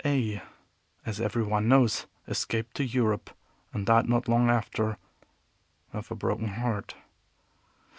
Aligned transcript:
A, 0.03 0.41
as 1.05 1.21
everyone 1.21 1.67
knows, 1.67 2.07
escaped 2.27 2.75
to 2.77 2.83
Europe, 2.83 3.29
and 3.71 3.85
died 3.85 4.09
not 4.09 4.27
long 4.27 4.49
after, 4.49 4.97
of 5.93 6.09
a 6.09 6.15
broken 6.15 6.47
heart. 6.47 6.95